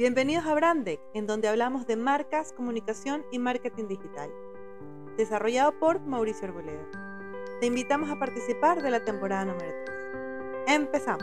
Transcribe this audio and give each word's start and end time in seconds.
Bienvenidos 0.00 0.46
a 0.46 0.54
Brandec, 0.54 0.98
en 1.12 1.26
donde 1.26 1.46
hablamos 1.46 1.86
de 1.86 1.94
marcas, 1.94 2.54
comunicación 2.54 3.22
y 3.30 3.38
marketing 3.38 3.86
digital. 3.86 4.30
Desarrollado 5.18 5.78
por 5.78 6.00
Mauricio 6.00 6.48
Arboleda. 6.48 6.86
Te 7.60 7.66
invitamos 7.66 8.08
a 8.08 8.18
participar 8.18 8.82
de 8.82 8.90
la 8.92 9.04
temporada 9.04 9.44
número 9.44 9.74
3. 10.64 10.74
Empezamos. 10.74 11.22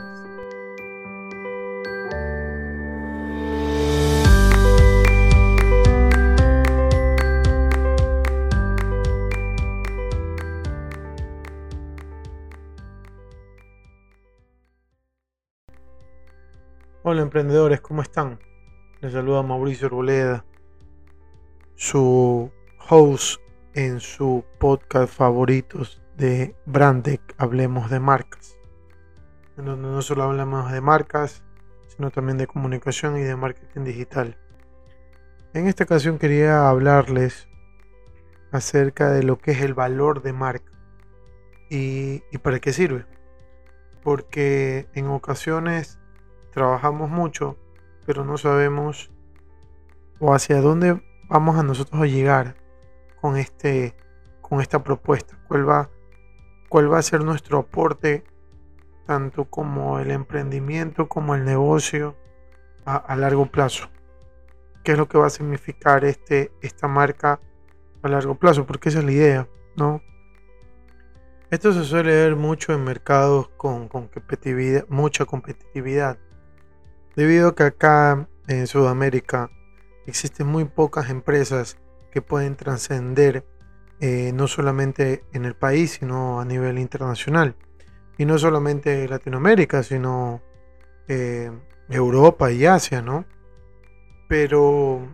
Hola 17.02 17.22
emprendedores, 17.22 17.80
¿cómo 17.80 18.02
están? 18.02 18.38
Les 19.00 19.12
saluda 19.12 19.44
Mauricio 19.44 19.86
Arboleda, 19.86 20.44
su 21.76 22.50
host 22.88 23.40
en 23.74 24.00
su 24.00 24.44
podcast 24.58 25.14
favoritos 25.14 26.02
de 26.16 26.56
Brandec, 26.66 27.20
Hablemos 27.38 27.90
de 27.90 28.00
Marcas, 28.00 28.58
en 29.56 29.66
donde 29.66 29.86
no 29.88 30.02
solo 30.02 30.24
hablamos 30.24 30.72
de 30.72 30.80
marcas, 30.80 31.44
sino 31.86 32.10
también 32.10 32.38
de 32.38 32.48
comunicación 32.48 33.16
y 33.16 33.22
de 33.22 33.36
marketing 33.36 33.84
digital. 33.84 34.36
En 35.54 35.68
esta 35.68 35.84
ocasión 35.84 36.18
quería 36.18 36.68
hablarles 36.68 37.46
acerca 38.50 39.12
de 39.12 39.22
lo 39.22 39.38
que 39.38 39.52
es 39.52 39.60
el 39.60 39.74
valor 39.74 40.22
de 40.22 40.32
marca 40.32 40.72
y, 41.70 42.24
y 42.32 42.38
para 42.38 42.58
qué 42.58 42.72
sirve. 42.72 43.06
Porque 44.02 44.88
en 44.94 45.06
ocasiones 45.06 46.00
trabajamos 46.50 47.08
mucho, 47.08 47.56
pero 48.08 48.24
no 48.24 48.38
sabemos 48.38 49.10
o 50.18 50.32
hacia 50.32 50.62
dónde 50.62 50.98
vamos 51.28 51.58
a 51.58 51.62
nosotros 51.62 52.00
a 52.00 52.06
llegar 52.06 52.54
con 53.20 53.36
este 53.36 53.94
con 54.40 54.62
esta 54.62 54.82
propuesta, 54.82 55.38
cuál 55.46 55.68
va 55.68 55.90
cuál 56.70 56.90
va 56.90 57.00
a 57.00 57.02
ser 57.02 57.22
nuestro 57.22 57.58
aporte 57.58 58.24
tanto 59.06 59.44
como 59.44 59.98
el 59.98 60.10
emprendimiento 60.10 61.06
como 61.06 61.34
el 61.34 61.44
negocio 61.44 62.16
a, 62.86 63.14
largo 63.14 63.44
plazo. 63.44 63.90
¿Qué 64.82 64.92
es 64.92 64.98
lo 64.98 65.06
que 65.06 65.18
va 65.18 65.26
a 65.26 65.30
significar 65.30 66.06
este, 66.06 66.50
esta 66.62 66.88
marca 66.88 67.38
a 68.00 68.08
largo 68.08 68.36
plazo? 68.36 68.64
Porque 68.64 68.88
esa 68.88 69.00
es 69.00 69.04
la 69.04 69.12
idea, 69.12 69.48
¿no? 69.76 70.00
Esto 71.50 71.74
se 71.74 71.84
suele 71.84 72.12
ver 72.12 72.36
mucho 72.36 72.72
en 72.72 72.84
mercados 72.84 73.48
con, 73.58 73.88
con 73.88 74.08
competitividad, 74.08 74.86
mucha 74.88 75.26
competitividad. 75.26 76.18
Debido 77.18 77.48
a 77.48 77.54
que 77.56 77.64
acá 77.64 78.28
en 78.46 78.68
Sudamérica 78.68 79.50
existen 80.06 80.46
muy 80.46 80.66
pocas 80.66 81.10
empresas 81.10 81.76
que 82.12 82.22
pueden 82.22 82.54
trascender 82.54 83.44
eh, 83.98 84.30
no 84.32 84.46
solamente 84.46 85.24
en 85.32 85.44
el 85.44 85.56
país, 85.56 85.98
sino 85.98 86.40
a 86.40 86.44
nivel 86.44 86.78
internacional. 86.78 87.56
Y 88.18 88.24
no 88.24 88.38
solamente 88.38 89.08
Latinoamérica, 89.08 89.82
sino 89.82 90.42
eh, 91.08 91.50
Europa 91.88 92.52
y 92.52 92.66
Asia, 92.66 93.02
¿no? 93.02 93.24
Pero 94.28 95.12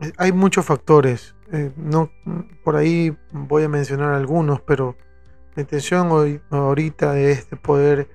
eh, 0.00 0.10
hay 0.16 0.32
muchos 0.32 0.64
factores. 0.64 1.34
no, 1.76 2.10
por 2.64 2.76
ahí 2.76 3.14
voy 3.30 3.64
a 3.64 3.68
mencionar 3.68 4.14
algunos, 4.14 4.62
pero 4.62 4.96
la 5.54 5.60
intención 5.60 6.10
hoy, 6.12 6.40
ahorita 6.48 7.18
es 7.18 7.50
de 7.50 7.56
poder 7.58 8.08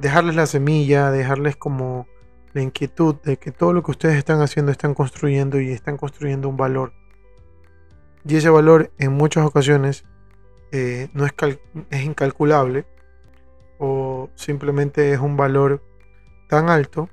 dejarles 0.00 0.36
la 0.36 0.46
semilla, 0.46 1.10
dejarles 1.10 1.56
como 1.56 2.06
la 2.52 2.62
inquietud 2.62 3.16
de 3.22 3.36
que 3.36 3.52
todo 3.52 3.72
lo 3.72 3.82
que 3.82 3.90
ustedes 3.90 4.16
están 4.16 4.40
haciendo 4.40 4.72
están 4.72 4.94
construyendo 4.94 5.60
y 5.60 5.70
están 5.70 5.96
construyendo 5.96 6.48
un 6.48 6.56
valor. 6.56 6.92
Y 8.24 8.36
ese 8.36 8.48
valor 8.48 8.90
en 8.98 9.12
muchas 9.12 9.44
ocasiones 9.44 10.04
eh, 10.72 11.08
no 11.12 11.26
es, 11.26 11.32
es 11.90 12.02
incalculable 12.02 12.86
o 13.78 14.30
simplemente 14.34 15.12
es 15.12 15.20
un 15.20 15.36
valor 15.36 15.82
tan 16.48 16.70
alto 16.70 17.08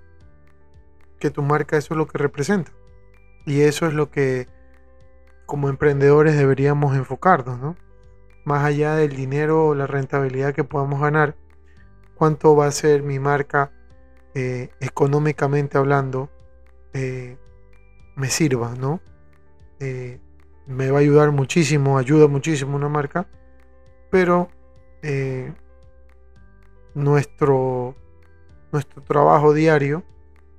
que 1.20 1.30
tu 1.30 1.42
marca 1.42 1.78
eso 1.78 1.94
es 1.94 1.98
lo 1.98 2.08
que 2.08 2.18
representa. 2.18 2.72
Y 3.46 3.62
eso 3.62 3.86
es 3.86 3.94
lo 3.94 4.10
que 4.10 4.48
como 5.46 5.70
emprendedores 5.70 6.38
deberíamos 6.38 6.96
enfocarnos, 6.96 7.60
¿no? 7.60 7.76
Más 8.46 8.64
allá 8.64 8.96
del 8.96 9.16
dinero 9.16 9.68
o 9.68 9.76
la 9.76 9.88
rentabilidad 9.88 10.54
que 10.54 10.64
podamos 10.64 11.02
ganar, 11.02 11.36
cuánto 12.16 12.56
va 12.56 12.68
a 12.68 12.72
ser 12.72 13.04
mi 13.04 13.20
marca 13.20 13.72
eh, 14.36 14.70
económicamente 14.80 15.78
hablando 15.78 16.30
eh, 16.94 17.38
me 18.16 18.30
sirva, 18.30 18.74
¿no? 18.76 19.00
Eh, 19.80 20.20
me 20.66 20.90
va 20.90 20.98
a 20.98 21.02
ayudar 21.02 21.32
muchísimo, 21.32 21.98
ayuda 21.98 22.28
muchísimo 22.28 22.76
una 22.76 22.90
marca, 22.90 23.28
pero 24.10 24.50
nuestro, 26.94 27.96
nuestro 28.72 29.04
trabajo 29.04 29.54
diario 29.54 30.04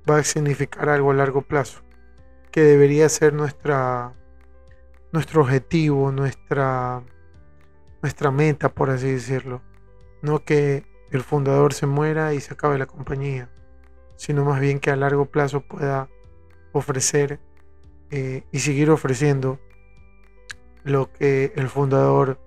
va 0.09 0.17
a 0.17 0.23
significar 0.23 0.89
algo 0.89 1.09
a 1.11 1.15
largo 1.15 1.41
plazo, 1.41 1.81
que 2.51 2.61
debería 2.61 3.09
ser 3.09 3.33
nuestra, 3.33 4.13
nuestro 5.11 5.41
objetivo, 5.41 6.11
nuestra, 6.11 7.01
nuestra 8.03 8.29
meta, 8.29 8.69
por 8.69 8.91
así 8.91 9.11
decirlo. 9.11 9.61
No 10.21 10.43
que 10.43 10.83
el 11.11 11.21
fundador 11.23 11.73
se 11.73 11.85
muera 11.85 12.33
y 12.33 12.41
se 12.41 12.53
acabe 12.53 12.77
la 12.77 12.85
compañía, 12.85 13.49
sino 14.15 14.45
más 14.45 14.59
bien 14.59 14.79
que 14.79 14.91
a 14.91 14.95
largo 14.95 15.25
plazo 15.25 15.61
pueda 15.61 16.09
ofrecer 16.71 17.39
eh, 18.11 18.43
y 18.51 18.59
seguir 18.59 18.89
ofreciendo 18.89 19.59
lo 20.83 21.11
que 21.11 21.53
el 21.55 21.69
fundador 21.69 22.39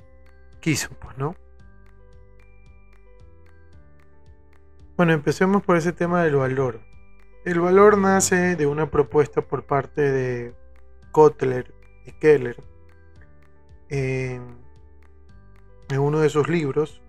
quiso, 0.60 0.90
pues, 1.00 1.16
¿no? 1.18 1.34
Bueno, 4.96 5.12
empecemos 5.12 5.62
por 5.62 5.76
ese 5.76 5.92
tema 5.92 6.24
del 6.24 6.36
valor. 6.36 6.80
El 7.44 7.60
valor 7.60 7.98
nace 7.98 8.56
de 8.56 8.66
una 8.66 8.90
propuesta 8.90 9.42
por 9.42 9.64
parte 9.64 10.00
de 10.00 10.54
Kotler 11.12 11.72
y 12.04 12.12
Keller 12.12 12.56
en 13.88 14.58
uno 15.96 16.20
de 16.20 16.28
sus 16.28 16.48
libros 16.48 17.00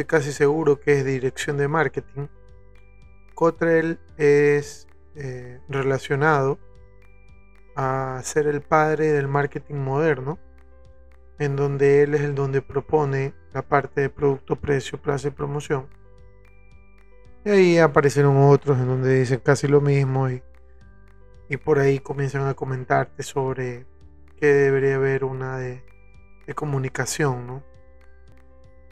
estoy 0.00 0.20
casi 0.20 0.32
seguro 0.32 0.78
que 0.78 0.92
es 0.92 1.04
dirección 1.04 1.56
de 1.56 1.66
marketing. 1.66 2.28
Cottrell 3.34 3.98
es 4.16 4.86
eh, 5.16 5.58
relacionado 5.68 6.60
a 7.74 8.20
ser 8.22 8.46
el 8.46 8.60
padre 8.60 9.10
del 9.10 9.26
marketing 9.26 9.74
moderno, 9.74 10.38
en 11.40 11.56
donde 11.56 12.04
él 12.04 12.14
es 12.14 12.20
el 12.20 12.36
donde 12.36 12.62
propone 12.62 13.34
la 13.52 13.62
parte 13.62 14.02
de 14.02 14.08
producto, 14.08 14.54
precio, 14.54 15.02
plaza 15.02 15.28
y 15.28 15.30
promoción. 15.32 15.88
Y 17.44 17.50
ahí 17.50 17.78
aparecieron 17.78 18.36
otros 18.36 18.78
en 18.78 18.86
donde 18.86 19.18
dicen 19.18 19.40
casi 19.40 19.66
lo 19.66 19.80
mismo 19.80 20.30
y, 20.30 20.44
y 21.48 21.56
por 21.56 21.80
ahí 21.80 21.98
comienzan 21.98 22.46
a 22.46 22.54
comentarte 22.54 23.24
sobre 23.24 23.84
que 24.36 24.46
debería 24.46 24.94
haber 24.94 25.24
una 25.24 25.58
de, 25.58 25.82
de 26.46 26.54
comunicación, 26.54 27.48
¿no? 27.48 27.77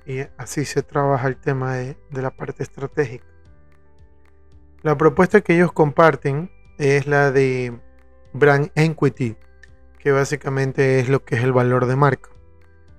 Y 0.07 0.21
así 0.39 0.65
se 0.65 0.83
trabaja 0.83 1.27
el 1.27 1.37
tema 1.37 1.75
de, 1.75 1.97
la 2.13 2.31
parte 2.31 2.63
estratégica. 2.63 3.27
La 4.83 4.97
propuesta 4.97 5.41
que 5.41 5.57
ellos 5.57 5.73
comparten 5.73 6.51
es 6.79 7.07
la 7.07 7.33
de 7.33 7.79
brand 8.33 8.71
equity, 8.77 9.37
que 9.99 10.13
básicamente 10.13 11.01
es 11.01 11.09
lo 11.09 11.25
que 11.25 11.35
es 11.35 11.43
el 11.43 11.53
valor 11.53 11.87
de 11.87 11.97
marca. 11.97 12.31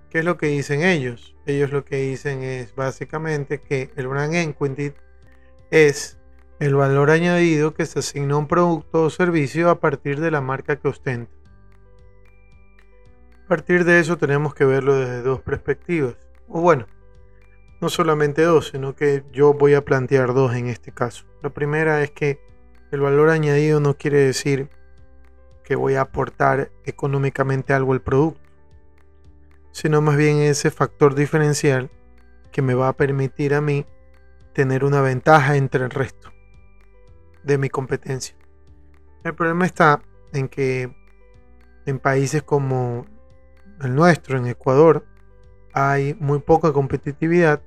¿Qué 0.09 0.19
es 0.19 0.25
lo 0.25 0.37
que 0.37 0.47
dicen 0.47 0.83
ellos? 0.83 1.35
Ellos 1.45 1.71
lo 1.71 1.85
que 1.85 1.97
dicen 1.97 2.43
es 2.43 2.75
básicamente 2.75 3.61
que 3.61 3.89
el 3.95 4.07
brand 4.07 4.35
equity 4.35 4.93
es 5.71 6.17
el 6.59 6.75
valor 6.75 7.09
añadido 7.09 7.73
que 7.73 7.85
se 7.85 7.99
asigna 7.99 8.33
a 8.33 8.37
un 8.37 8.47
producto 8.47 9.03
o 9.03 9.09
servicio 9.09 9.69
a 9.69 9.79
partir 9.79 10.19
de 10.19 10.31
la 10.31 10.41
marca 10.41 10.75
que 10.77 10.89
ostenta. 10.89 11.31
A 13.45 13.47
partir 13.47 13.85
de 13.85 13.99
eso 13.99 14.17
tenemos 14.17 14.53
que 14.53 14.65
verlo 14.65 14.95
desde 14.95 15.21
dos 15.21 15.39
perspectivas. 15.41 16.15
O 16.49 16.59
bueno, 16.59 16.85
no 17.79 17.89
solamente 17.89 18.41
dos, 18.43 18.69
sino 18.69 18.95
que 18.95 19.23
yo 19.31 19.53
voy 19.53 19.73
a 19.73 19.85
plantear 19.85 20.33
dos 20.33 20.55
en 20.55 20.67
este 20.67 20.91
caso. 20.91 21.25
La 21.41 21.49
primera 21.49 22.01
es 22.01 22.11
que 22.11 22.39
el 22.91 23.01
valor 23.01 23.29
añadido 23.29 23.79
no 23.79 23.95
quiere 23.95 24.19
decir 24.19 24.69
que 25.63 25.75
voy 25.75 25.95
a 25.95 26.01
aportar 26.01 26.71
económicamente 26.85 27.73
algo 27.73 27.93
al 27.93 28.01
producto, 28.01 28.39
sino 29.71 30.01
más 30.01 30.15
bien 30.15 30.37
ese 30.37 30.71
factor 30.71 31.13
diferencial 31.13 31.89
que 32.51 32.61
me 32.61 32.73
va 32.73 32.87
a 32.87 32.93
permitir 32.93 33.53
a 33.53 33.61
mí 33.61 33.85
tener 34.53 34.83
una 34.83 35.01
ventaja 35.01 35.57
entre 35.57 35.83
el 35.83 35.91
resto 35.91 36.31
de 37.43 37.57
mi 37.57 37.69
competencia. 37.69 38.35
El 39.23 39.35
problema 39.35 39.65
está 39.65 40.01
en 40.33 40.47
que 40.47 40.89
en 41.85 41.99
países 41.99 42.43
como 42.43 43.05
el 43.81 43.93
nuestro, 43.93 44.37
en 44.37 44.47
Ecuador, 44.47 45.05
hay 45.77 46.15
muy 46.19 46.39
poca 46.39 46.73
competitividad, 46.73 47.61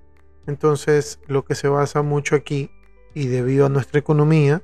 entonces 0.48 1.20
lo 1.28 1.44
que 1.44 1.54
se 1.54 1.68
basa 1.68 2.02
mucho 2.02 2.34
aquí 2.34 2.68
y 3.14 3.28
debido 3.28 3.66
a 3.66 3.68
nuestra 3.68 4.00
economía, 4.00 4.62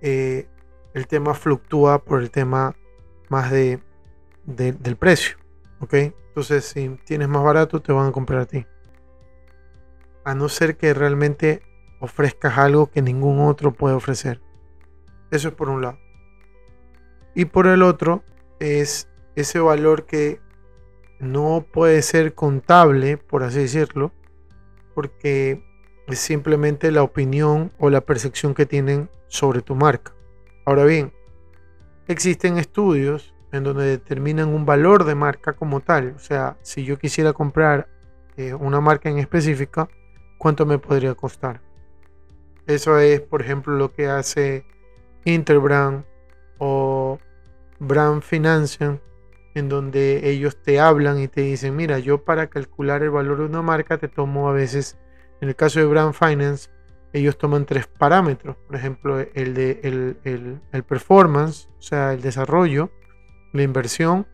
eh, 0.00 0.48
el 0.92 1.06
tema 1.06 1.34
fluctúa 1.34 2.02
por 2.02 2.20
el 2.20 2.32
tema 2.32 2.74
más 3.28 3.52
de, 3.52 3.78
del 4.46 4.96
precio. 4.96 5.36
¿Ok? 5.78 5.94
Entonces, 5.94 6.64
si 6.64 6.88
tienes 7.04 7.28
más 7.28 7.44
barato, 7.44 7.80
te 7.80 7.92
van 7.92 8.08
a 8.08 8.12
comprar 8.12 8.40
a 8.40 8.46
ti. 8.46 8.66
A 10.24 10.34
no 10.34 10.48
ser 10.48 10.76
que 10.76 10.92
realmente 10.92 11.62
ofrezcas 12.00 12.58
algo 12.58 12.90
que 12.90 13.00
ningún 13.00 13.38
otro 13.40 13.72
puede 13.72 13.94
ofrecer. 13.94 14.40
Eso 15.30 15.48
es 15.48 15.54
por 15.54 15.68
un 15.68 15.82
lado. 15.82 15.98
Y 17.36 17.44
por 17.44 17.68
el 17.68 17.82
otro 17.82 18.24
es 18.58 19.08
ese 19.36 19.60
valor 19.60 20.04
que 20.04 20.40
no 21.22 21.64
puede 21.72 22.02
ser 22.02 22.34
contable, 22.34 23.16
por 23.16 23.44
así 23.44 23.60
decirlo, 23.60 24.10
porque 24.94 25.64
es 26.08 26.18
simplemente 26.18 26.90
la 26.90 27.02
opinión 27.04 27.70
o 27.78 27.90
la 27.90 28.00
percepción 28.00 28.54
que 28.54 28.66
tienen 28.66 29.08
sobre 29.28 29.62
tu 29.62 29.76
marca. 29.76 30.12
Ahora 30.66 30.84
bien, 30.84 31.12
existen 32.08 32.58
estudios 32.58 33.34
en 33.52 33.62
donde 33.62 33.84
determinan 33.84 34.48
un 34.48 34.66
valor 34.66 35.04
de 35.04 35.14
marca 35.14 35.52
como 35.52 35.80
tal. 35.80 36.14
O 36.16 36.18
sea, 36.18 36.56
si 36.62 36.84
yo 36.84 36.98
quisiera 36.98 37.32
comprar 37.32 37.88
eh, 38.36 38.52
una 38.54 38.80
marca 38.80 39.08
en 39.08 39.18
específica, 39.18 39.88
¿cuánto 40.38 40.66
me 40.66 40.78
podría 40.78 41.14
costar? 41.14 41.60
Eso 42.66 42.98
es, 42.98 43.20
por 43.20 43.42
ejemplo, 43.42 43.76
lo 43.76 43.92
que 43.92 44.08
hace 44.08 44.64
Interbrand 45.24 46.04
o 46.58 47.18
Brand 47.78 48.22
Financial, 48.22 49.00
en 49.54 49.68
donde 49.68 50.30
ellos 50.30 50.56
te 50.62 50.80
hablan 50.80 51.20
y 51.20 51.28
te 51.28 51.42
dicen, 51.42 51.76
mira, 51.76 51.98
yo 51.98 52.24
para 52.24 52.48
calcular 52.48 53.02
el 53.02 53.10
valor 53.10 53.38
de 53.38 53.44
una 53.44 53.62
marca 53.62 53.98
te 53.98 54.08
tomo 54.08 54.48
a 54.48 54.52
veces, 54.52 54.98
en 55.40 55.48
el 55.48 55.56
caso 55.56 55.80
de 55.80 55.86
Brand 55.86 56.14
Finance, 56.14 56.70
ellos 57.12 57.36
toman 57.36 57.66
tres 57.66 57.86
parámetros, 57.86 58.56
por 58.56 58.76
ejemplo, 58.76 59.20
el 59.20 59.54
de 59.54 59.80
el, 60.22 60.84
performance, 60.84 61.68
o 61.78 61.82
sea, 61.82 62.14
el 62.14 62.22
desarrollo, 62.22 62.90
la 63.52 63.62
inversión 63.62 64.26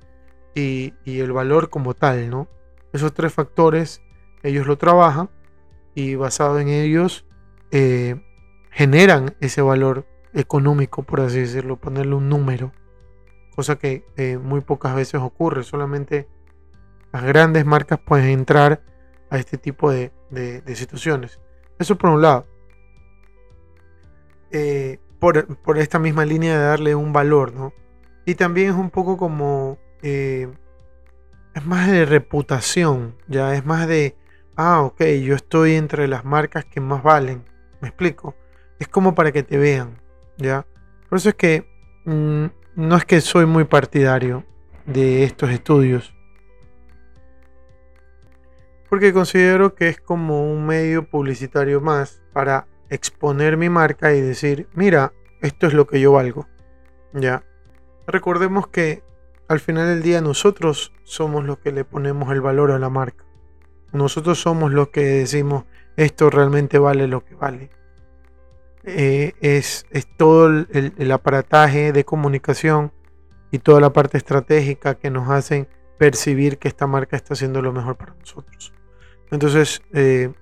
y, 0.55 0.95
el 1.05 1.33
valor 1.33 1.71
como 1.71 1.95
tal, 1.95 2.31
¿no? 2.31 2.49
Esos 2.93 3.13
tres 3.13 3.33
factores 3.33 4.01
ellos 4.43 4.67
lo 4.67 4.79
trabajan 4.79 5.29
y 5.95 6.15
basado 6.15 6.61
en 6.61 6.69
ellos 6.69 7.27
eh, 7.73 8.23
generan 8.71 9.35
ese 9.41 9.61
valor 9.61 10.07
económico, 10.33 11.03
por 11.03 11.21
así 11.21 11.41
decirlo, 11.41 11.77
ponerle 11.77 12.15
un 12.15 12.29
número, 12.29 12.73
cosa 13.59 13.75
que 13.77 14.05
eh, 14.17 14.39
muy 14.39 14.61
pocas 14.61 14.95
veces 14.95 15.21
ocurre, 15.21 15.65
solamente 15.65 16.29
las 17.13 17.25
grandes 17.25 17.67
marcas 17.67 17.99
pueden 17.99 18.27
entrar 18.27 18.85
a 19.31 19.39
este 19.39 19.59
tipo 19.59 19.91
de, 19.91 20.13
situaciones. 20.77 21.41
Eso 21.77 21.99
por 21.99 22.11
un 22.11 22.23
lado. 22.23 22.47
Eh, 24.53 25.01
por, 25.19 25.77
esta 25.77 25.99
misma 25.99 26.25
línea 26.25 26.57
de 26.57 26.67
darle 26.67 26.95
un 26.95 27.13
valor, 27.13 27.53
¿no? 27.53 27.73
Y 28.25 28.37
también 28.37 28.71
es 28.71 28.77
un 28.77 28.91
poco 28.91 29.17
como... 29.17 29.77
Eh, 30.03 30.47
es 31.53 31.67
más 31.67 31.91
de 31.91 32.05
reputación, 32.05 33.17
ya 33.27 33.57
es 33.57 33.67
más 33.67 33.89
de... 33.89 34.15
Ah, 34.55 34.83
ok, 34.83 35.03
yo 35.21 35.35
estoy 35.35 35.75
entre 35.75 36.07
las 36.07 36.25
marcas 36.25 36.65
que 36.65 36.81
más 36.81 37.03
valen. 37.03 37.45
¿Me 37.81 37.89
explico? 37.89 38.37
Es 38.79 38.87
como 38.87 39.17
para 39.17 39.33
que 39.33 39.43
te 39.43 39.59
vean, 39.59 40.01
¿ya? 40.37 40.65
Por 41.09 41.19
eso 41.19 41.31
es 41.31 41.35
que 41.35 41.67
mm, 42.05 42.58
no 42.79 42.95
es 42.95 43.05
que 43.05 43.21
soy 43.21 43.45
muy 43.45 43.65
partidario 43.65 44.45
de 44.87 45.25
estos 45.25 45.51
estudios. 45.51 46.15
Porque 48.89 49.13
considero 49.13 49.75
que 49.75 49.89
es 49.89 50.01
como 50.01 50.49
un 50.49 50.65
medio 50.65 51.11
publicitario 51.11 51.81
más 51.81 52.23
para 52.33 52.69
exponer 52.89 53.57
mi 53.57 53.69
marca 53.69 54.15
y 54.15 54.21
decir, 54.21 54.69
mira, 54.75 55.13
esto 55.43 55.67
es 55.67 55.75
lo 55.75 55.89
que 55.89 56.01
yo 56.01 56.13
valgo. 56.13 56.47
Ya. 57.13 57.43
Recordemos 58.07 58.69
que 58.69 59.03
al 59.49 59.59
final 59.59 59.89
del 59.89 60.03
día 60.05 60.21
nosotros 60.21 60.93
somos 61.03 61.45
los 61.45 61.59
que 61.59 61.73
le 61.73 61.85
ponemos 61.85 62.31
el 62.31 62.41
valor 62.41 62.71
a 62.71 62.79
la 62.79 62.91
marca. 62.91 63.25
Nosotros 63.93 64.39
somos 64.39 64.71
los 64.71 64.91
que 64.91 65.01
decimos, 65.01 65.65
esto 65.97 66.31
realmente 66.31 66.79
vale 66.79 67.09
lo 67.09 67.25
que 67.25 67.35
vale. 67.35 67.71
Eh, 68.89 69.35
es, 69.41 69.87
es, 69.91 70.07
todo 70.17 70.47
el, 70.47 70.95
el, 70.97 71.13
aparataje 71.13 71.93
de 71.93 72.05
comunicación 72.05 72.93
y 73.51 73.59
toda 73.59 73.81
la 73.81 73.93
parte 73.93 74.17
estratégica 74.17 74.95
que 74.95 75.11
nos 75.11 75.29
hacen 75.29 75.69
percibir 75.99 76.59
que 76.59 76.69
esta 76.69 76.87
marca 76.87 77.17
está 77.17 77.35
haciendo 77.35 77.61
lo 77.61 77.73
mejor 77.73 77.97
para 77.97 78.15
nosotros. 78.15 78.73
Entonces, 79.31 79.83
eh, 79.93 80.33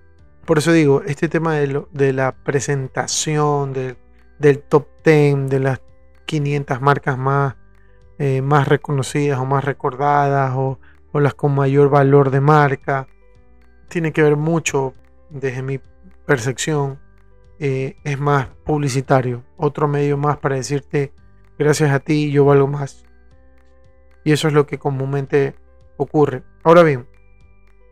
por 0.44 0.58
eso 0.58 0.72
digo, 0.72 1.02
este 1.02 1.28
tema 1.28 1.54
de, 1.54 2.12
la 2.12 2.32
presentación, 2.32 3.72
del 3.72 4.58
top 4.60 4.86
10, 5.04 5.50
de 5.50 5.58
las 5.58 5.80
500 6.26 6.80
marcas 6.80 7.18
más, 7.18 7.56
eh, 8.18 8.42
más 8.42 8.68
reconocidas 8.68 9.40
o 9.40 9.44
más 9.44 9.64
recordadas 9.64 10.52
o, 10.54 10.78
las 11.14 11.32
con 11.32 11.54
mayor 11.54 11.88
valor 11.88 12.30
de 12.30 12.42
marca, 12.42 13.08
tiene 13.88 14.12
que 14.12 14.22
ver 14.22 14.36
mucho, 14.36 14.92
desde 15.30 15.62
mi 15.62 15.80
percepción, 16.26 17.00
eh, 17.58 17.96
es 18.04 18.18
más 18.18 18.48
publicitario, 18.64 19.44
otro 19.56 19.88
medio 19.88 20.16
más 20.16 20.38
para 20.38 20.56
decirte, 20.56 21.12
gracias 21.58 21.90
a 21.90 22.00
ti 22.00 22.30
yo 22.30 22.44
valgo 22.44 22.66
más. 22.66 23.04
Y 24.24 24.32
eso 24.32 24.48
es 24.48 24.54
lo 24.54 24.66
que 24.66 24.78
comúnmente 24.78 25.54
ocurre. 25.96 26.42
Ahora 26.64 26.82
bien, 26.82 27.06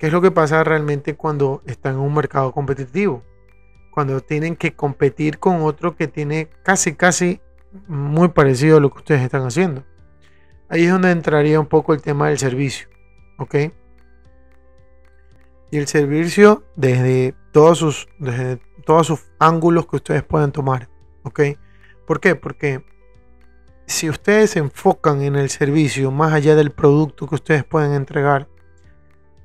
¿Qué 0.04 0.08
es 0.08 0.12
lo 0.12 0.20
que 0.20 0.30
pasa 0.30 0.62
realmente 0.64 1.14
cuando 1.14 1.62
están 1.64 1.94
en 1.94 2.00
un 2.00 2.12
mercado 2.14 2.52
competitivo? 2.52 3.22
Cuando 3.90 4.20
tienen 4.20 4.54
que 4.54 4.74
competir 4.74 5.38
con 5.38 5.62
otro 5.62 5.96
que 5.96 6.08
tiene 6.08 6.50
casi, 6.62 6.94
casi 6.94 7.40
muy 7.86 8.28
parecido 8.28 8.76
a 8.76 8.80
lo 8.80 8.90
que 8.90 8.98
ustedes 8.98 9.22
están 9.22 9.46
haciendo. 9.46 9.84
Ahí 10.68 10.84
es 10.84 10.90
donde 10.90 11.10
entraría 11.10 11.58
un 11.58 11.68
poco 11.68 11.94
el 11.94 12.02
tema 12.02 12.28
del 12.28 12.38
servicio. 12.38 12.88
¿Ok? 13.38 13.54
Y 15.70 15.78
el 15.78 15.86
servicio 15.86 16.64
desde 16.76 17.34
todos 17.54 17.78
sus, 17.78 18.08
todos 18.84 19.06
sus 19.06 19.30
ángulos 19.38 19.86
que 19.86 19.94
ustedes 19.94 20.24
puedan 20.24 20.50
tomar. 20.50 20.88
¿Ok? 21.22 21.40
¿Por 22.04 22.18
qué? 22.18 22.34
Porque 22.34 22.84
si 23.86 24.10
ustedes 24.10 24.50
se 24.50 24.58
enfocan 24.58 25.22
en 25.22 25.36
el 25.36 25.48
servicio 25.48 26.10
más 26.10 26.32
allá 26.32 26.56
del 26.56 26.72
producto 26.72 27.28
que 27.28 27.36
ustedes 27.36 27.62
pueden 27.62 27.92
entregar, 27.92 28.48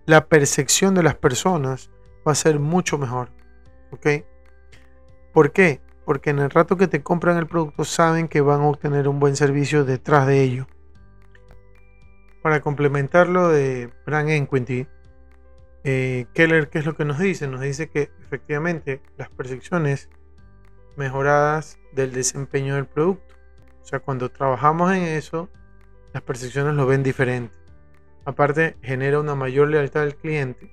la 0.08 0.26
percepción 0.26 0.96
de 0.96 1.04
las 1.04 1.14
personas 1.14 1.92
va 2.28 2.32
a 2.32 2.36
ser 2.36 2.60
mucho 2.60 2.98
mejor. 2.98 3.30
¿Ok? 3.92 4.08
¿Por 5.32 5.52
qué? 5.52 5.80
Porque 6.04 6.32
en 6.32 6.40
el 6.40 6.50
rato 6.50 6.78
que 6.78 6.88
te 6.88 7.04
compran 7.04 7.38
el 7.38 7.46
producto 7.46 7.86
saben 7.86 8.28
que 8.28 8.42
van 8.42 8.62
a 8.62 8.70
obtener 8.70 9.08
un 9.08 9.20
buen 9.20 9.36
servicio 9.36 9.86
detrás 9.86 10.26
de 10.26 10.42
ello. 10.42 10.68
Para 12.42 12.60
complementarlo 12.62 13.50
de 13.50 13.92
Brand 14.08 14.30
Equity, 14.30 14.88
eh, 15.84 16.26
Keller, 16.34 16.70
¿qué 16.70 16.80
es 16.80 16.86
lo 16.86 16.96
que 16.96 17.06
nos 17.06 17.20
dice? 17.20 17.48
Nos 17.48 17.62
dice 17.62 17.90
que 17.90 18.12
efectivamente 18.22 19.02
las 19.18 19.30
percepciones 19.30 20.10
mejoradas 20.98 21.80
del 21.94 22.12
desempeño 22.12 22.76
del 22.76 22.86
producto. 22.86 23.36
O 23.82 23.86
sea, 23.86 24.00
cuando 24.00 24.30
trabajamos 24.30 24.94
en 24.94 25.04
eso, 25.04 25.50
las 26.14 26.22
percepciones 26.24 26.76
lo 26.76 26.86
ven 26.86 27.04
diferente. 27.04 27.54
Aparte, 28.26 28.76
genera 28.82 29.20
una 29.20 29.36
mayor 29.36 29.70
lealtad 29.70 30.02
del 30.02 30.16
cliente, 30.16 30.70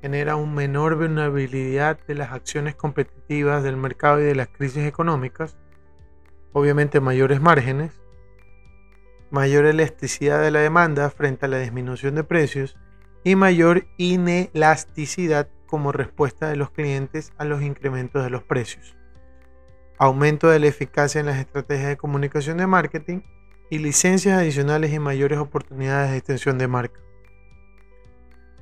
genera 0.00 0.36
una 0.36 0.52
menor 0.52 0.96
vulnerabilidad 0.96 1.98
de 2.06 2.14
las 2.14 2.32
acciones 2.32 2.76
competitivas 2.76 3.62
del 3.62 3.76
mercado 3.76 4.20
y 4.20 4.24
de 4.24 4.34
las 4.34 4.48
crisis 4.48 4.86
económicas, 4.86 5.58
obviamente 6.52 7.00
mayores 7.00 7.40
márgenes, 7.40 8.00
mayor 9.30 9.66
elasticidad 9.66 10.40
de 10.40 10.52
la 10.52 10.60
demanda 10.60 11.10
frente 11.10 11.46
a 11.46 11.48
la 11.48 11.58
disminución 11.58 12.14
de 12.14 12.22
precios 12.22 12.76
y 13.24 13.36
mayor 13.36 13.86
inelasticidad 13.96 15.48
como 15.66 15.92
respuesta 15.92 16.48
de 16.48 16.56
los 16.56 16.70
clientes 16.70 17.32
a 17.38 17.44
los 17.44 17.62
incrementos 17.62 18.22
de 18.22 18.30
los 18.30 18.42
precios. 18.44 18.96
Aumento 19.98 20.48
de 20.48 20.58
la 20.58 20.66
eficacia 20.66 21.20
en 21.20 21.26
las 21.26 21.38
estrategias 21.38 21.88
de 21.88 21.96
comunicación 21.96 22.58
de 22.58 22.66
marketing 22.66 23.22
y 23.70 23.78
licencias 23.78 24.38
adicionales 24.38 24.92
y 24.92 24.98
mayores 24.98 25.38
oportunidades 25.38 26.10
de 26.10 26.18
extensión 26.18 26.58
de 26.58 26.68
marca. 26.68 27.00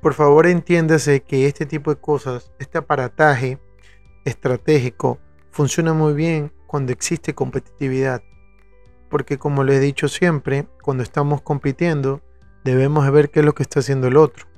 Por 0.00 0.14
favor 0.14 0.46
entiéndase 0.46 1.22
que 1.22 1.46
este 1.46 1.66
tipo 1.66 1.92
de 1.92 2.00
cosas, 2.00 2.52
este 2.60 2.78
aparataje 2.78 3.58
estratégico, 4.24 5.18
funciona 5.50 5.92
muy 5.92 6.14
bien 6.14 6.52
cuando 6.66 6.92
existe 6.92 7.34
competitividad. 7.34 8.22
Porque 9.10 9.38
como 9.38 9.64
le 9.64 9.76
he 9.76 9.80
dicho 9.80 10.08
siempre, 10.08 10.66
cuando 10.82 11.02
estamos 11.02 11.42
compitiendo, 11.42 12.22
debemos 12.64 13.10
ver 13.10 13.30
qué 13.30 13.40
es 13.40 13.46
lo 13.46 13.54
que 13.54 13.64
está 13.64 13.80
haciendo 13.80 14.06
el 14.06 14.16
otro 14.16 14.51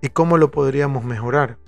y 0.00 0.08
cómo 0.08 0.38
lo 0.38 0.50
podríamos 0.50 1.04
mejorar. 1.04 1.58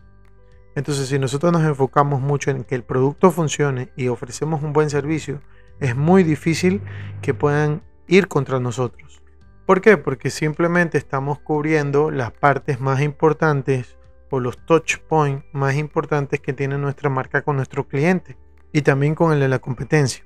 Entonces, 0.74 1.08
si 1.08 1.18
nosotros 1.18 1.52
nos 1.52 1.62
enfocamos 1.64 2.20
mucho 2.20 2.50
en 2.50 2.64
que 2.64 2.74
el 2.74 2.82
producto 2.82 3.30
funcione 3.30 3.92
y 3.96 4.08
ofrecemos 4.08 4.62
un 4.62 4.72
buen 4.72 4.88
servicio, 4.88 5.40
es 5.80 5.96
muy 5.96 6.22
difícil 6.22 6.80
que 7.20 7.34
puedan 7.34 7.82
ir 8.06 8.28
contra 8.28 8.58
nosotros. 8.60 9.22
¿Por 9.66 9.80
qué? 9.80 9.96
Porque 9.96 10.30
simplemente 10.30 10.98
estamos 10.98 11.38
cubriendo 11.38 12.10
las 12.10 12.32
partes 12.32 12.80
más 12.80 13.00
importantes 13.00 13.96
o 14.30 14.40
los 14.40 14.64
touch 14.64 14.98
points 15.08 15.44
más 15.52 15.76
importantes 15.76 16.40
que 16.40 16.52
tiene 16.52 16.78
nuestra 16.78 17.10
marca 17.10 17.42
con 17.42 17.56
nuestro 17.56 17.86
cliente. 17.86 18.36
y 18.74 18.80
también 18.80 19.14
con 19.14 19.34
el 19.34 19.40
de 19.40 19.48
la 19.48 19.58
competencia. 19.58 20.24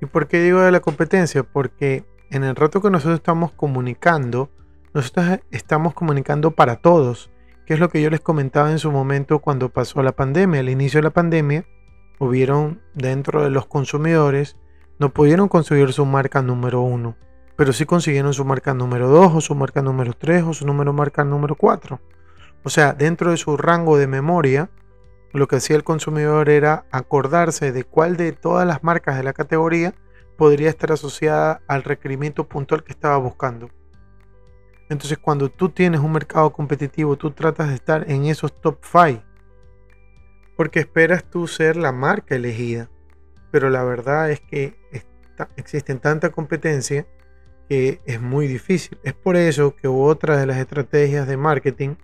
¿Y 0.00 0.06
por 0.06 0.26
qué 0.26 0.40
digo 0.42 0.60
de 0.60 0.72
la 0.72 0.80
competencia? 0.80 1.44
Porque 1.44 2.04
en 2.30 2.42
el 2.42 2.56
rato 2.56 2.82
que 2.82 2.90
nosotros 2.90 3.20
estamos 3.20 3.52
comunicando, 3.52 4.50
nosotros 4.92 5.38
estamos 5.52 5.94
comunicando 5.94 6.50
para 6.50 6.76
todos, 6.76 7.30
que 7.64 7.74
es 7.74 7.80
lo 7.80 7.88
que 7.88 8.02
yo 8.02 8.10
les 8.10 8.20
comentaba 8.20 8.72
en 8.72 8.80
su 8.80 8.90
momento 8.90 9.38
cuando 9.38 9.68
pasó 9.68 10.02
la 10.02 10.12
pandemia. 10.12 10.60
Al 10.60 10.68
inicio 10.68 10.98
de 10.98 11.04
la 11.04 11.10
pandemia, 11.10 11.64
hubieron 12.18 12.82
dentro 12.94 13.44
de 13.44 13.50
los 13.50 13.66
consumidores, 13.66 14.56
no 14.98 15.10
pudieron 15.10 15.48
conseguir 15.48 15.92
su 15.92 16.04
marca 16.06 16.42
número 16.42 16.80
uno, 16.80 17.16
pero 17.54 17.72
sí 17.72 17.86
consiguieron 17.86 18.34
su 18.34 18.44
marca 18.44 18.74
número 18.74 19.08
dos, 19.08 19.32
o 19.34 19.40
su 19.40 19.54
marca 19.54 19.80
número 19.80 20.12
tres, 20.12 20.42
o 20.42 20.52
su 20.52 20.66
número 20.66 20.92
marca 20.92 21.22
número 21.24 21.54
cuatro. 21.54 22.00
O 22.64 22.68
sea, 22.68 22.92
dentro 22.92 23.30
de 23.30 23.36
su 23.36 23.56
rango 23.56 23.96
de 23.96 24.08
memoria, 24.08 24.70
lo 25.32 25.46
que 25.46 25.56
hacía 25.56 25.76
el 25.76 25.84
consumidor 25.84 26.50
era 26.50 26.86
acordarse 26.90 27.70
de 27.70 27.84
cuál 27.84 28.16
de 28.16 28.32
todas 28.32 28.66
las 28.66 28.82
marcas 28.82 29.16
de 29.16 29.22
la 29.22 29.32
categoría 29.32 29.94
podría 30.36 30.68
estar 30.68 30.90
asociada 30.90 31.62
al 31.68 31.84
requerimiento 31.84 32.48
puntual 32.48 32.82
que 32.82 32.92
estaba 32.92 33.16
buscando. 33.18 33.70
Entonces, 34.90 35.18
cuando 35.18 35.48
tú 35.48 35.70
tienes 35.70 36.00
un 36.00 36.12
mercado 36.12 36.52
competitivo, 36.52 37.16
tú 37.16 37.30
tratas 37.30 37.68
de 37.68 37.76
estar 37.76 38.10
en 38.10 38.26
esos 38.26 38.60
top 38.60 38.78
5. 38.82 39.22
Porque 40.56 40.80
esperas 40.80 41.24
tú 41.24 41.46
ser 41.46 41.76
la 41.76 41.92
marca 41.92 42.34
elegida. 42.34 42.90
Pero 43.50 43.70
la 43.70 43.82
verdad 43.82 44.30
es 44.30 44.40
que 44.40 44.74
existe 45.56 45.94
tanta 45.94 46.30
competencia 46.30 47.06
que 47.68 48.00
es 48.04 48.20
muy 48.20 48.48
difícil. 48.48 48.98
Es 49.04 49.14
por 49.14 49.36
eso 49.36 49.76
que 49.76 49.88
otra 49.88 50.36
de 50.36 50.46
las 50.46 50.58
estrategias 50.58 51.26
de 51.26 51.36
marketing 51.36 51.94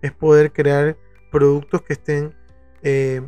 es 0.00 0.12
poder 0.12 0.52
crear 0.52 0.96
productos 1.32 1.82
que 1.82 1.94
estén 1.94 2.32
eh, 2.82 3.22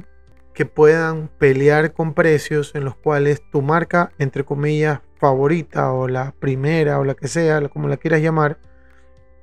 que 0.54 0.66
puedan 0.66 1.28
pelear 1.38 1.92
con 1.92 2.14
precios 2.14 2.74
en 2.74 2.84
los 2.84 2.96
cuales 2.96 3.42
tu 3.50 3.62
marca, 3.62 4.10
entre 4.18 4.44
comillas, 4.44 5.00
favorita 5.16 5.92
o 5.92 6.08
la 6.08 6.32
primera 6.32 6.98
o 6.98 7.04
la 7.04 7.14
que 7.14 7.28
sea, 7.28 7.68
como 7.68 7.88
la 7.88 7.96
quieras 7.96 8.22
llamar, 8.22 8.58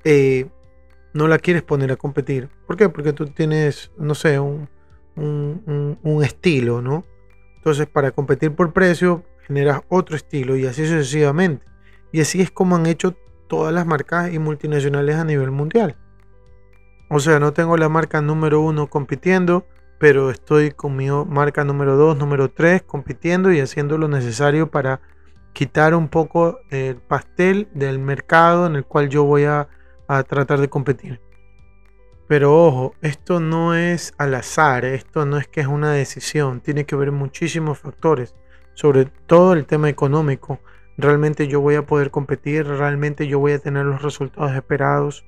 eh, 0.06 0.48
no 1.14 1.28
la 1.28 1.40
quieres 1.40 1.64
poner 1.64 1.92
a 1.92 1.98
competir. 1.98 2.50
¿Por 2.68 2.78
qué? 2.78 2.88
Porque 2.88 3.12
tú 3.12 3.26
tienes, 3.28 3.92
no 3.98 4.16
sé, 4.16 4.40
un, 4.40 4.70
un, 5.16 6.24
estilo, 6.24 6.82
¿no? 6.82 7.04
Entonces, 7.58 7.88
para 7.88 8.12
competir 8.12 8.54
por 8.54 8.72
precio, 8.72 9.24
generas 9.48 9.82
otro 9.90 10.16
estilo 10.16 10.56
y 10.56 10.68
así 10.68 10.86
sucesivamente. 10.86 11.66
Y 12.12 12.22
así 12.22 12.42
es 12.42 12.52
como 12.52 12.76
han 12.76 12.86
hecho 12.86 13.16
todas 13.48 13.74
las 13.74 13.86
marcas 13.86 14.32
y 14.32 14.40
multinacionales 14.40 15.16
a 15.16 15.26
nivel 15.26 15.52
mundial. 15.52 15.98
O 17.10 17.20
sea, 17.20 17.40
no 17.40 17.54
tengo 17.54 17.78
la 17.78 17.90
marca 17.90 18.22
número 18.22 18.62
uno 18.62 18.88
compitiendo, 18.88 19.66
pero 20.00 20.30
estoy 20.30 20.72
con 20.72 20.96
mi 20.96 21.08
marca 21.10 21.64
número 21.64 21.96
2, 21.96 22.18
número 22.18 22.52
3 22.52 22.84
compitiendo 22.84 23.52
y 23.52 23.60
haciendo 23.60 23.98
lo 23.98 24.08
necesario 24.08 24.70
para 24.70 25.02
quitar 25.54 25.96
un 25.96 26.10
poco 26.10 26.60
el 26.70 26.98
pastel 26.98 27.70
del 27.74 27.98
mercado 27.98 28.68
en 28.68 28.76
el 28.76 28.86
cual 28.86 29.10
yo 29.10 29.24
voy 29.24 29.46
a, 29.46 29.70
a 30.08 30.24
tratar 30.24 30.60
de 30.60 30.70
competir. 30.70 31.22
Pero 32.28 32.56
ojo, 32.66 32.96
esto 33.02 33.40
no 33.40 33.76
es 33.76 34.14
al 34.18 34.34
azar, 34.34 34.86
esto 34.86 35.26
no 35.26 35.38
es 35.38 35.48
que 35.48 35.62
es 35.62 35.68
una 35.68 35.92
decisión, 35.92 36.62
tiene 36.62 36.86
que 36.86 36.96
ver 36.96 37.12
muchísimos 37.12 37.80
factores, 37.80 38.36
sobre 38.74 39.06
todo 39.06 39.54
el 39.54 39.66
tema 39.66 39.90
económico. 39.90 40.60
Realmente 40.98 41.48
yo 41.48 41.62
voy 41.62 41.76
a 41.76 41.86
poder 41.86 42.10
competir, 42.10 42.66
realmente 42.66 43.28
yo 43.28 43.40
voy 43.40 43.52
a 43.52 43.60
tener 43.60 43.86
los 43.86 44.02
resultados 44.02 44.54
esperados 44.54 45.26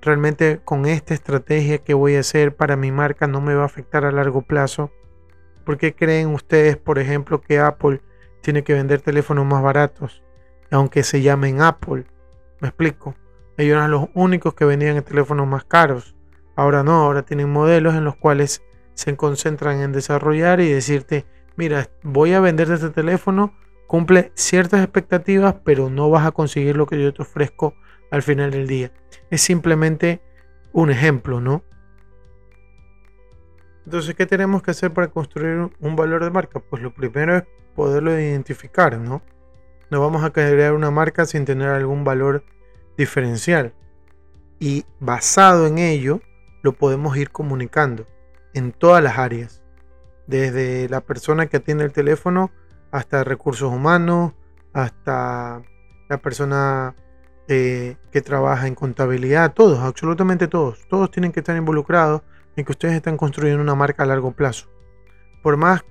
realmente 0.00 0.60
con 0.64 0.86
esta 0.86 1.14
estrategia 1.14 1.78
que 1.78 1.94
voy 1.94 2.16
a 2.16 2.20
hacer 2.20 2.56
para 2.56 2.76
mi 2.76 2.90
marca 2.90 3.26
no 3.26 3.40
me 3.40 3.54
va 3.54 3.62
a 3.62 3.66
afectar 3.66 4.04
a 4.04 4.12
largo 4.12 4.42
plazo. 4.42 4.90
¿Por 5.64 5.76
qué 5.76 5.94
creen 5.94 6.28
ustedes, 6.28 6.76
por 6.76 6.98
ejemplo, 6.98 7.40
que 7.40 7.58
Apple 7.58 8.00
tiene 8.40 8.64
que 8.64 8.74
vender 8.74 9.02
teléfonos 9.02 9.46
más 9.46 9.62
baratos, 9.62 10.22
aunque 10.70 11.02
se 11.02 11.22
llamen 11.22 11.60
Apple? 11.60 12.06
Me 12.60 12.68
explico. 12.68 13.14
Ellos 13.60 13.76
eran 13.76 13.90
los 13.90 14.08
únicos 14.14 14.54
que 14.54 14.64
vendían 14.64 15.02
teléfonos 15.02 15.46
más 15.46 15.64
caros. 15.64 16.16
Ahora 16.56 16.82
no, 16.82 17.02
ahora 17.02 17.26
tienen 17.26 17.50
modelos 17.50 17.94
en 17.94 18.04
los 18.04 18.16
cuales 18.16 18.62
se 18.94 19.14
concentran 19.16 19.82
en 19.82 19.92
desarrollar 19.92 20.60
y 20.60 20.72
decirte, 20.72 21.26
mira, 21.56 21.90
voy 22.02 22.32
a 22.32 22.40
venderte 22.40 22.72
este 22.72 22.88
teléfono, 22.88 23.54
cumple 23.86 24.32
ciertas 24.34 24.82
expectativas, 24.82 25.56
pero 25.62 25.90
no 25.90 26.08
vas 26.08 26.26
a 26.26 26.30
conseguir 26.30 26.74
lo 26.78 26.86
que 26.86 27.02
yo 27.02 27.12
te 27.12 27.20
ofrezco 27.20 27.74
al 28.10 28.22
final 28.22 28.50
del 28.50 28.66
día. 28.66 28.92
Es 29.28 29.42
simplemente 29.42 30.22
un 30.72 30.90
ejemplo, 30.90 31.42
¿no? 31.42 31.62
Entonces, 33.84 34.14
¿qué 34.14 34.24
tenemos 34.24 34.62
que 34.62 34.70
hacer 34.70 34.90
para 34.90 35.08
construir 35.08 35.70
un 35.80 35.96
valor 35.96 36.24
de 36.24 36.30
marca? 36.30 36.60
Pues 36.60 36.82
lo 36.82 36.94
primero 36.94 37.36
es 37.36 37.44
poderlo 37.74 38.18
identificar, 38.18 38.96
¿no? 38.98 39.20
No 39.90 40.00
vamos 40.00 40.24
a 40.24 40.30
crear 40.30 40.72
una 40.72 40.90
marca 40.90 41.26
sin 41.26 41.44
tener 41.44 41.68
algún 41.68 42.04
valor 42.04 42.42
diferencial. 43.00 43.72
Y 44.58 44.84
basado 45.00 45.66
en 45.66 45.78
ello, 45.78 46.20
lo 46.62 46.72
podemos 46.72 47.16
ir 47.16 47.30
comunicando 47.30 48.06
en 48.52 48.72
todas 48.72 49.02
las 49.02 49.18
áreas. 49.18 49.62
Desde 50.26 50.88
la 50.88 51.00
persona 51.00 51.46
que 51.46 51.56
atiende 51.56 51.84
el 51.84 51.92
teléfono 51.92 52.50
hasta 52.92 53.24
recursos 53.24 53.72
humanos, 53.72 54.32
hasta 54.74 55.62
la 56.08 56.18
persona 56.18 56.94
eh, 57.48 57.96
que 58.12 58.20
trabaja 58.20 58.66
en 58.66 58.74
contabilidad, 58.74 59.54
todos, 59.54 59.80
absolutamente 59.80 60.46
todos, 60.46 60.86
todos 60.88 61.10
tienen 61.10 61.32
que 61.32 61.40
estar 61.40 61.56
involucrados 61.56 62.22
en 62.54 62.64
que 62.64 62.72
ustedes 62.72 62.94
están 62.94 63.16
construyendo 63.16 63.62
una 63.62 63.74
marca 63.74 64.02
a 64.02 64.06
largo 64.06 64.32
plazo. 64.32 64.68
Por 65.42 65.56
más 65.56 65.82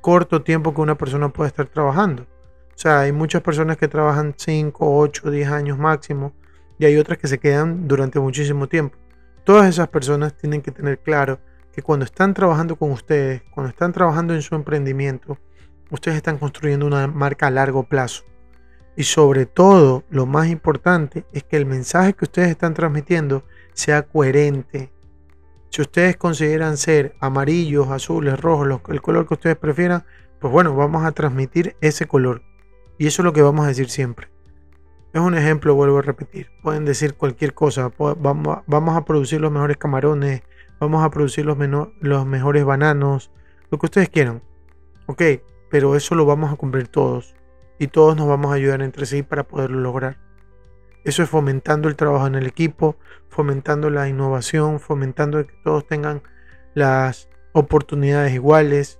corto 0.00 0.42
tiempo 0.42 0.72
que 0.72 0.80
una 0.80 0.96
persona 0.96 1.30
pueda 1.30 1.48
estar 1.48 1.66
trabajando. 1.66 2.22
O 2.22 2.76
sea, 2.78 3.00
hay 3.00 3.12
muchas 3.12 3.42
personas 3.42 3.76
que 3.76 3.88
trabajan 3.88 4.34
5, 4.36 4.98
8, 4.98 5.30
10 5.30 5.48
años 5.48 5.78
máximo 5.78 6.32
y 6.78 6.84
hay 6.84 6.96
otras 6.96 7.18
que 7.18 7.28
se 7.28 7.38
quedan 7.38 7.86
durante 7.88 8.20
muchísimo 8.20 8.68
tiempo. 8.68 8.96
Todas 9.44 9.68
esas 9.68 9.88
personas 9.88 10.36
tienen 10.36 10.62
que 10.62 10.70
tener 10.70 10.98
claro 10.98 11.38
que 11.72 11.82
cuando 11.82 12.04
están 12.04 12.34
trabajando 12.34 12.76
con 12.76 12.90
ustedes, 12.90 13.42
cuando 13.50 13.70
están 13.70 13.92
trabajando 13.92 14.34
en 14.34 14.42
su 14.42 14.54
emprendimiento, 14.54 15.38
ustedes 15.90 16.16
están 16.16 16.38
construyendo 16.38 16.86
una 16.86 17.06
marca 17.06 17.48
a 17.48 17.50
largo 17.50 17.84
plazo. 17.84 18.24
Y 18.96 19.04
sobre 19.04 19.46
todo, 19.46 20.04
lo 20.08 20.24
más 20.24 20.48
importante 20.48 21.24
es 21.32 21.42
que 21.42 21.56
el 21.56 21.66
mensaje 21.66 22.14
que 22.14 22.24
ustedes 22.24 22.50
están 22.50 22.74
transmitiendo 22.74 23.44
sea 23.72 24.02
coherente. 24.02 24.92
Si 25.70 25.82
ustedes 25.82 26.16
consideran 26.16 26.76
ser 26.76 27.16
amarillos, 27.18 27.88
azules, 27.88 28.38
rojos, 28.38 28.80
el 28.88 29.02
color 29.02 29.26
que 29.26 29.34
ustedes 29.34 29.56
prefieran, 29.56 30.04
pues 30.38 30.52
bueno, 30.52 30.76
vamos 30.76 31.04
a 31.04 31.10
transmitir 31.10 31.76
ese 31.80 32.06
color. 32.06 32.42
Y 32.96 33.08
eso 33.08 33.22
es 33.22 33.24
lo 33.24 33.32
que 33.32 33.42
vamos 33.42 33.64
a 33.64 33.68
decir 33.68 33.90
siempre. 33.90 34.33
Es 35.14 35.20
un 35.20 35.36
ejemplo, 35.36 35.76
vuelvo 35.76 35.98
a 35.98 36.02
repetir. 36.02 36.50
Pueden 36.60 36.84
decir 36.84 37.14
cualquier 37.14 37.54
cosa. 37.54 37.92
Vamos 37.96 38.96
a 38.96 39.04
producir 39.04 39.40
los 39.40 39.52
mejores 39.52 39.76
camarones, 39.76 40.42
vamos 40.80 41.04
a 41.04 41.10
producir 41.10 41.46
los, 41.46 41.56
los 42.00 42.26
mejores 42.26 42.64
bananos, 42.64 43.30
lo 43.70 43.78
que 43.78 43.86
ustedes 43.86 44.08
quieran. 44.08 44.42
Ok, 45.06 45.22
pero 45.70 45.94
eso 45.94 46.16
lo 46.16 46.26
vamos 46.26 46.52
a 46.52 46.56
cumplir 46.56 46.88
todos 46.88 47.36
y 47.78 47.86
todos 47.86 48.16
nos 48.16 48.26
vamos 48.26 48.50
a 48.50 48.54
ayudar 48.56 48.82
entre 48.82 49.06
sí 49.06 49.22
para 49.22 49.44
poderlo 49.44 49.78
lograr. 49.78 50.18
Eso 51.04 51.22
es 51.22 51.28
fomentando 51.28 51.88
el 51.88 51.94
trabajo 51.94 52.26
en 52.26 52.34
el 52.34 52.48
equipo, 52.48 52.96
fomentando 53.28 53.90
la 53.90 54.08
innovación, 54.08 54.80
fomentando 54.80 55.46
que 55.46 55.54
todos 55.62 55.86
tengan 55.86 56.22
las 56.74 57.28
oportunidades 57.52 58.34
iguales. 58.34 58.98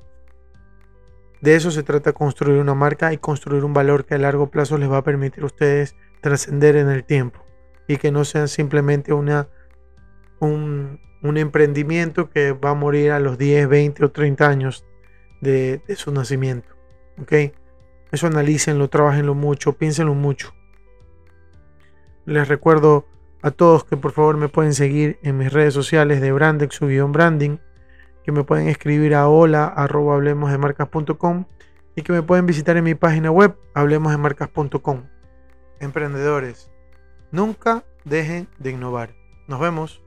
De 1.40 1.56
eso 1.56 1.72
se 1.72 1.82
trata 1.82 2.12
construir 2.12 2.60
una 2.60 2.74
marca 2.74 3.12
y 3.12 3.18
construir 3.18 3.64
un 3.64 3.74
valor 3.74 4.04
que 4.04 4.14
a 4.14 4.18
largo 4.18 4.48
plazo 4.48 4.78
les 4.78 4.88
va 4.88 4.98
a 4.98 5.04
permitir 5.04 5.42
a 5.42 5.46
ustedes 5.46 5.96
trascender 6.24 6.76
en 6.76 6.88
el 6.88 7.04
tiempo 7.04 7.44
y 7.86 7.98
que 7.98 8.10
no 8.10 8.24
sean 8.24 8.48
simplemente 8.48 9.12
una, 9.12 9.46
un, 10.40 10.98
emprendimiento 11.22 12.30
que 12.30 12.52
va 12.52 12.70
a 12.70 12.74
morir 12.74 13.10
a 13.10 13.20
los 13.20 13.36
10, 13.36 13.68
20 13.68 14.06
o 14.06 14.10
30 14.10 14.48
años 14.48 14.86
de, 15.42 15.82
su 15.96 16.12
nacimiento. 16.12 16.74
¿okay? 17.20 17.52
Eso 18.10 18.26
analícenlo, 18.26 18.88
trabajenlo 18.88 19.34
mucho, 19.34 19.74
piénsenlo 19.74 20.14
mucho. 20.14 20.54
Les 22.24 22.48
recuerdo 22.48 23.04
a 23.42 23.50
todos 23.50 23.84
que 23.84 23.98
por 23.98 24.12
favor 24.12 24.38
me 24.38 24.48
pueden 24.48 24.72
seguir 24.72 25.18
en 25.22 25.36
mis 25.36 25.52
redes 25.52 25.74
sociales 25.74 26.22
de 26.22 26.32
Brandex 26.32 26.76
su 26.76 26.86
guion 26.86 27.12
branding, 27.12 27.58
que 28.24 28.32
me 28.32 28.44
pueden 28.44 28.68
escribir 28.68 29.14
a 29.14 29.28
hola 29.28 29.66
arroba 29.66 30.18
y 31.96 32.02
que 32.02 32.12
me 32.14 32.22
pueden 32.22 32.46
visitar 32.46 32.78
en 32.78 32.84
mi 32.84 32.94
página 32.94 33.30
web 33.30 33.58
hablemosdemarcas.com. 33.74 35.13
Emprendedores, 35.84 36.70
nunca 37.30 37.84
dejen 38.04 38.48
de 38.58 38.70
innovar. 38.70 39.14
Nos 39.46 39.60
vemos. 39.60 40.03